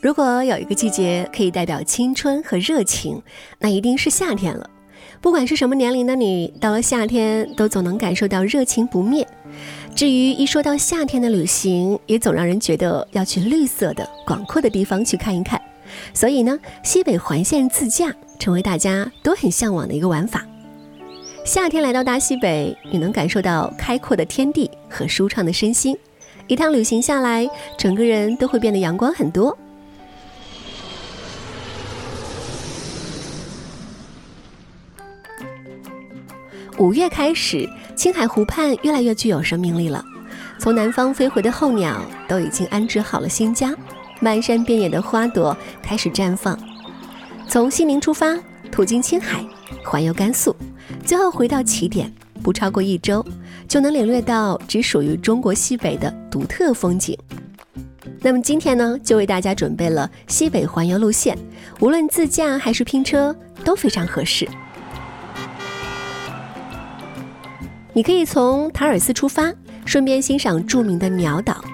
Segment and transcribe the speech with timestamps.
[0.00, 3.20] 如果有一个季节可以代表青春和热情，
[3.58, 4.70] 那一定是夏天了。
[5.20, 9.26] 不管是什么年龄的你，到了夏天都总能感受到热情不灭。
[9.94, 15.60] 至于一说到夏天的旅行，也总让人觉得要去绿色的、广阔的地方去看一看。
[16.12, 20.46] 所以呢，西北环线自驾成为大家都很向往的一个玩法。
[21.44, 25.96] 夏天来到大西北，你能感受到开阔的天地和舒畅的身心。
[26.46, 27.48] 一趟旅行下来，
[27.78, 29.56] 整个人都会变得阳光很多。
[36.78, 40.04] 五月开始，青海湖畔越来越具有生命力了。
[40.58, 43.74] 从南方飞回的候鸟都已经安置好了新家，
[44.20, 46.58] 漫山遍野的花朵开始绽放。
[47.48, 48.38] 从西宁出发，
[48.70, 49.42] 途经青海，
[49.84, 50.54] 环游甘肃，
[51.02, 53.24] 最后回到起点，不超过一周，
[53.66, 57.16] 就能领略到只属于中国西北的独特风景。
[58.20, 61.38] 那么今天呢，就为大家准备了西北环游路线，
[61.80, 64.46] 无论自驾还是拼车都非常合适。
[67.96, 69.50] 你可以从塔尔寺出发，
[69.86, 71.64] 顺便欣赏著名的鸟岛。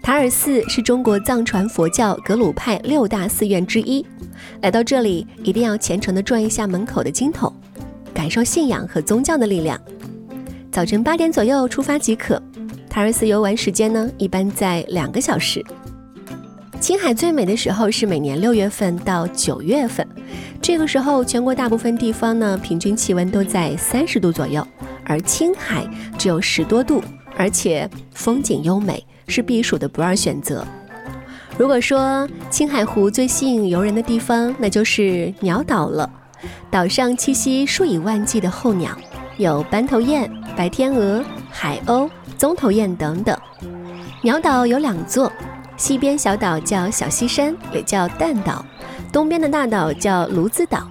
[0.00, 4.02] 塔尔寺是中国藏传佛教格鲁派六大寺院之一。
[4.62, 7.54] 来到这里，一定要虔诚地转一下门口的经筒，
[8.14, 9.78] 感受信仰和宗教的力量。
[10.72, 12.42] 早晨八点左右出发即可。
[12.88, 15.62] 塔尔寺游玩时间呢，一般在两个小时。
[16.80, 20.08] 青海最美的时候是每年六月份到九月份，
[20.62, 24.66] 这个时候全国大部分地方呢，平均气温都在三十度左右。
[25.10, 25.84] 而青海
[26.16, 27.02] 只有十多度，
[27.36, 30.64] 而且风景优美，是避暑的不二选择。
[31.58, 36.08] 如果说青海湖最吸引游人的地方，那就是鸟岛了。
[36.70, 38.96] 岛上栖息数以万计的候鸟，
[39.36, 43.36] 有斑头雁、白天鹅、海鸥、棕头雁等等。
[44.22, 45.32] 鸟岛有两座，
[45.76, 48.64] 西边小岛叫小西山，也叫蛋岛；
[49.12, 50.88] 东边的大岛叫卢兹岛。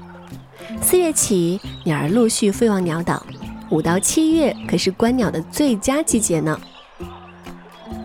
[0.81, 3.25] 四月起，鸟儿陆续飞往鸟岛。
[3.69, 6.59] 五到七月可是观鸟的最佳季节呢。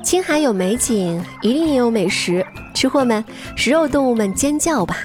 [0.03, 2.45] 青海有美景，一定也有美食。
[2.75, 3.25] 吃货们、
[3.57, 4.97] 食肉动物们尖叫吧！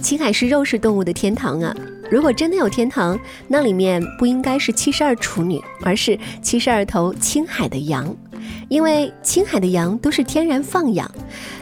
[0.00, 1.74] 青海是肉食动物的天堂啊！
[2.10, 8.14] 如果真的有天堂，那里面不应该是七十二处女，而是七十二头青海的羊。
[8.68, 11.10] 因为青海的羊都是天然放养、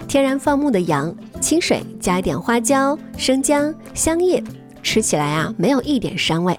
[0.08, 4.42] 天然放牧的羊，清水加一点花椒、生姜、香叶，
[4.82, 6.58] 吃起来啊没有一点膻味。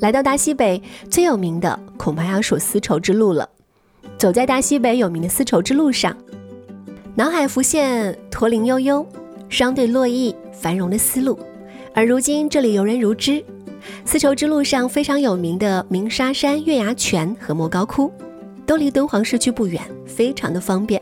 [0.00, 3.48] 来到大西北，最有名的恐怕要数丝绸之路了。
[4.16, 6.16] 走在大西北有名的丝绸之路上，
[7.14, 9.06] 脑海浮现驼铃悠悠、
[9.48, 11.38] 商队络绎、繁荣的丝路。
[11.94, 13.44] 而如今这里游人如织。
[14.04, 18.12] 丝绸之路上非常有名的鸣沙山月牙泉和莫高窟，
[18.66, 21.00] 都离敦煌市区不远，非常的方便。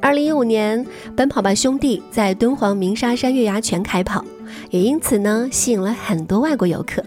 [0.00, 0.86] 二零一五年，
[1.16, 4.24] 奔跑吧兄弟在敦煌鸣沙山月牙泉开跑，
[4.70, 7.02] 也因此呢吸引了很多外国游客。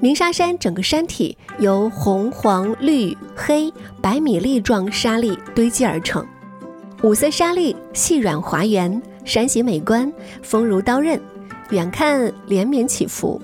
[0.00, 6.24] 鸣沙山整个山体由红、黄、绿、黑、白米粒状沙粒堆积而成，
[7.02, 11.20] 五色沙粒细软滑圆，山形美观，锋如刀刃，
[11.70, 13.40] 远看连绵起伏。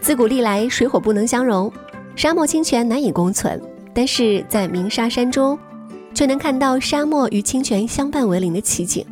[0.00, 1.70] 自古历来水火不能相容，
[2.16, 3.60] 沙漠清泉难以共存，
[3.92, 5.58] 但是在鸣沙山中，
[6.14, 9.04] 却能看到沙漠与清泉相伴为邻的奇景。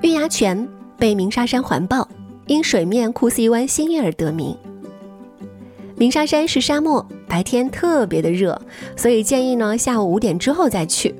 [0.00, 0.66] 月牙泉
[0.96, 2.08] 被鸣沙山环抱，
[2.46, 4.56] 因水面酷似一湾新月而得名。
[5.98, 8.56] 鸣沙山是沙漠，白天特别的热，
[8.96, 11.12] 所以建议呢下午五点之后再去。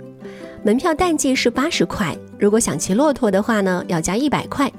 [0.62, 4.70] 门票淡季是八十块，如果想骑骆驼的话呢，要加一百块。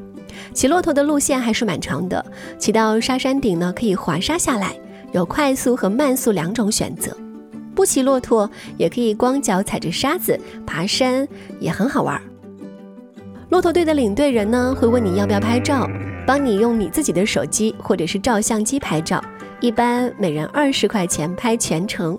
[0.54, 2.26] 骑骆驼的路线还是蛮长的，
[2.58, 4.74] 骑到沙山顶呢可以滑沙下来，
[5.12, 7.16] 有快速和慢速两种选择。
[7.76, 11.28] 不骑骆驼也可以光脚踩着沙子爬山，
[11.60, 12.22] 也很好玩。
[13.50, 15.90] 骆驼队的领队人呢，会问你要不要拍照，
[16.26, 19.22] 帮你用你自己的手机或者是照相机拍照，
[19.60, 22.18] 一般每人二十块钱拍全程。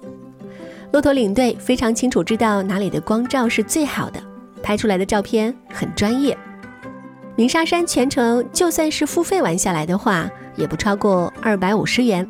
[0.93, 4.21] 骆驼领队非常清楚知道哪里的光照是最好的，
[4.63, 6.37] 拍出来的照片很专业。
[7.37, 12.29] 鸣沙山全程就算是付费玩下来的话，也不超过二百五十元。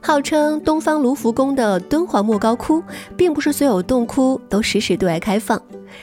[0.00, 2.82] 号称东方卢浮宫的敦煌莫高窟，
[3.16, 5.60] 并不是所有洞窟都时时对外开放。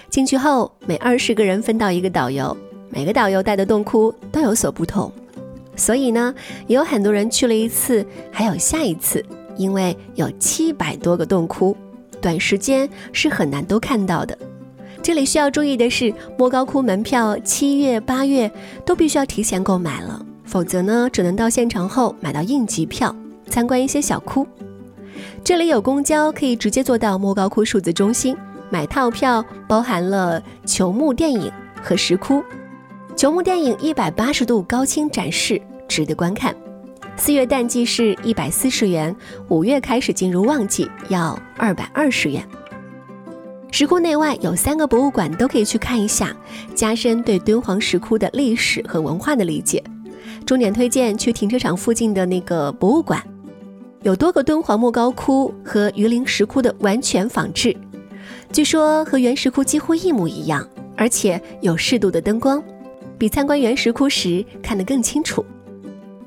[0.10, 2.56] 进去后，每二十个人分到一个导游，
[2.90, 5.12] 每个导游带的洞窟都有所不同。
[5.80, 6.36] 所以呢，
[6.68, 9.26] 也有很多人去了一次，还有下一次。
[9.58, 11.76] 因为有七百多个洞窟，
[12.22, 14.38] 短时间是很难都看到的。
[15.04, 18.50] 这里需要注意的是，莫高窟门票七月、八月
[18.86, 23.14] 都必须要提前购买了，否则呢，只能到现场后买到应急票，
[23.50, 24.48] 参观一些小窟。
[25.44, 28.38] 这里有公交可以直接坐到莫高窟数字中心，
[28.70, 31.52] 买套票包含了球幕电影
[31.84, 32.42] 和石窟。
[33.18, 36.56] 球幕电影一百八十度高清展示，值得观看。
[37.18, 39.14] 四月淡季是一百四十元，
[39.50, 42.42] 五月开始进入旺季要二百二十元。
[43.72, 46.34] 石窟内外有三个博物馆都可以去看一下，
[46.74, 49.84] 加深对敦煌石窟的历史和文化的理解。
[50.46, 53.22] 重点推荐去停车场附近的那个博物馆，
[54.02, 57.76] 有多个敦煌莫高窟和榆林石窟的完全仿制，
[58.52, 62.64] 据说和原石窟几乎一模一样，而且有适度的灯光，
[63.18, 65.46] 比参观原石窟时看得更清楚。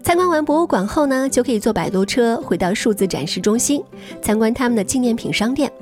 [0.02, 3.81] 参观完博物馆后呢，就可以坐摆渡车回到数字展示中心，
[4.20, 5.72] 参观他们的纪念品商店，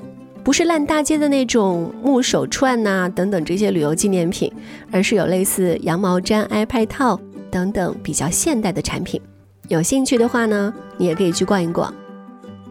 [0.43, 4.51] 不是烂大街的那种木手串呐等等这些旅游纪念品，
[4.91, 7.19] 而是有类似羊毛毡、iPad 套
[7.49, 9.19] 等等比较现代的产品。
[9.69, 11.91] 有兴趣的话呢，你也可以去逛一逛。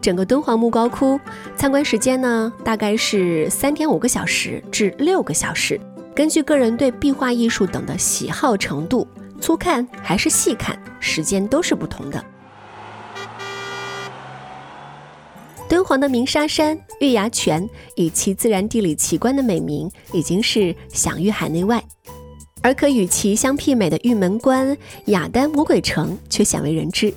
[0.01, 1.19] 整个敦煌木高窟
[1.57, 5.77] 参观时间呢，大概是三天五个小时至六个小时，
[6.15, 9.05] 根据个人对壁画艺术等的喜好程度。
[9.41, 12.23] 粗看还是细看，时间都是不同的。
[15.67, 21.83] 敦煌的鸣沙山、月牙泉以其自然地理奇观的美名，已经是享誉海内外。
[22.61, 27.11] 而可与其相媲美的玉门关、雅丹魔鬼城却鲜为人知。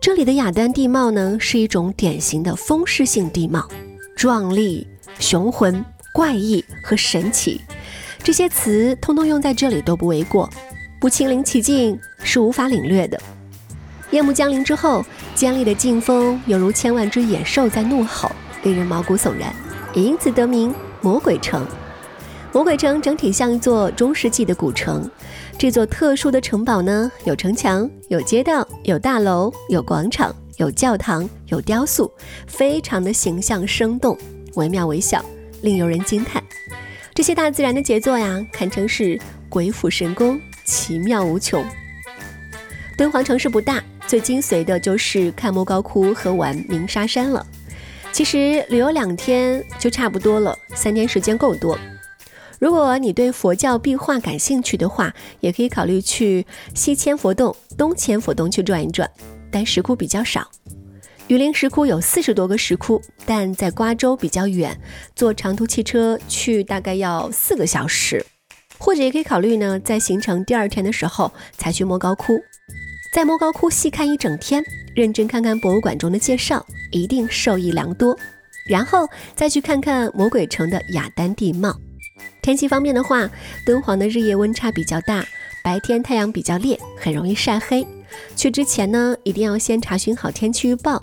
[0.00, 3.68] 这里的雅丹地貌呢，是一种典型的风湿性地貌，
[4.16, 4.84] 壮丽、
[5.20, 7.60] 雄浑、怪异和神奇，
[8.22, 10.50] 这些词通通用在这里都不为过。
[11.04, 13.20] 不亲临其境是无法领略的。
[14.10, 15.04] 夜幕降临之后，
[15.34, 19.54] 尖利的劲风犹如千万只野兽在怒吼，令人毛骨悚然，
[19.92, 21.66] 也因此得名魔鬼城。
[22.54, 25.06] 魔鬼城整体像一座中世纪的古城。
[25.58, 32.10] 这座特殊的城堡呢，有城墙、有街道、有大楼、有广场、有教堂、有雕塑，
[32.46, 34.16] 非常的形象生动，
[34.54, 35.22] 惟妙惟肖，
[35.60, 36.42] 令游人惊叹。
[37.12, 39.20] 这些大自然的杰作呀，堪称是
[39.50, 40.40] 鬼斧神工。
[40.64, 41.64] 奇妙无穷。
[42.96, 47.44] 敦煌城市不大，最精髓的就是看莫高窟和玩鸣沙山了。
[48.12, 51.78] 其实旅游两天就差不多了，三天时间够多。
[52.60, 59.10] 如果你对佛教壁画感兴趣的话，也可以考虑去西千佛洞、东千佛洞去转一转。
[59.50, 60.48] 但石窟比较少，
[61.26, 64.80] 榆林石窟有四十多个石窟，但在瓜州比较远，
[65.16, 68.24] 坐长途汽车去大概要四个小时。
[68.78, 72.38] 或者也可以考虑呢，在行程第二天的时候才去莫高窟，
[73.14, 74.62] 在莫高窟细看一整天，
[74.94, 78.16] 认真看看博物馆中的介绍，一定受益良多。
[78.66, 81.76] 然后再去看看魔鬼城的雅丹地貌。
[82.42, 83.28] 天气方面的话，
[83.66, 85.24] 敦煌的日夜温差比较大，
[85.62, 87.86] 白天太阳比较烈，很容易晒黑。
[88.36, 91.02] 去之前呢，一定要先查询好天气预报。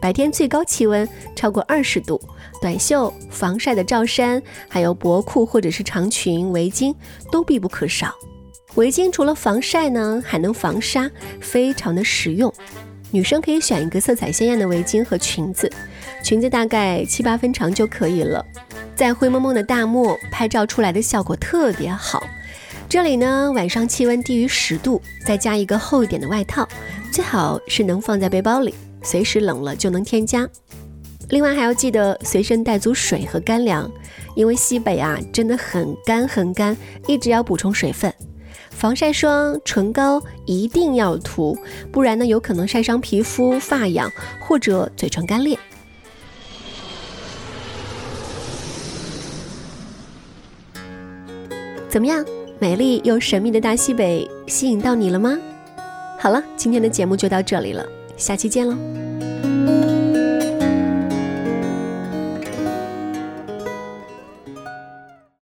[0.00, 2.20] 白天最高气温超过二十度，
[2.60, 6.94] 短袖、防晒的罩衫，还有薄裤或者是长裙、围巾
[7.30, 8.14] 都必不可少。
[8.74, 11.10] 围巾除了防晒呢，还能防沙，
[11.40, 12.52] 非常的实用。
[13.10, 15.70] 女生可以选一个色彩鲜艳的围巾和裙子，
[16.22, 18.44] 裙子大概七八分长就可以了。
[18.94, 22.22] 在灰蒙蒙的大漠拍照出来的效果特别好。
[22.88, 26.68] 这里呢，晚上气温低于十度，再加一个厚一点的外套，
[27.10, 28.74] 最好是能放在背包里。
[29.06, 30.48] 随时冷了就能添加，
[31.28, 33.88] 另外还要记得随身带足水和干粮，
[34.34, 38.12] 因为西北啊真的很干很干，一直要补充水分。
[38.70, 41.56] 防晒霜、唇膏一定要涂，
[41.92, 44.10] 不然呢有可能晒伤皮肤、发痒
[44.40, 45.56] 或者嘴唇干裂。
[51.88, 52.26] 怎么样，
[52.58, 55.38] 美丽又神秘的大西北吸引到你了吗？
[56.18, 57.86] 好了，今天的节目就到这里了。
[58.18, 58.95] 下期见喽。